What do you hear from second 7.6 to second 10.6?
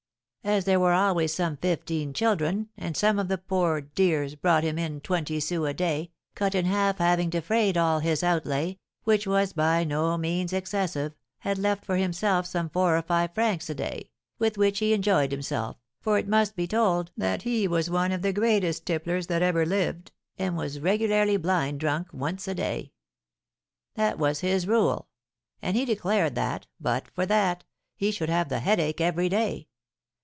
all his outlay, which was by no means